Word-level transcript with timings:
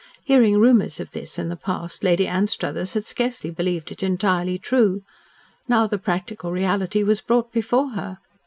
Hearing 0.25 0.57
rumours 0.59 0.99
of 0.99 1.11
this 1.11 1.37
in 1.37 1.49
the 1.49 1.55
past, 1.55 2.03
Lady 2.03 2.25
Anstruthers 2.25 2.95
had 2.95 3.05
scarcely 3.05 3.51
believed 3.51 3.91
it 3.91 4.01
entirely 4.01 4.57
true. 4.57 5.03
Now 5.67 5.85
the 5.85 5.99
practical 5.99 6.51
reality 6.51 7.03
was 7.03 7.21
brought 7.21 7.51
before 7.51 7.89
her. 7.91 8.17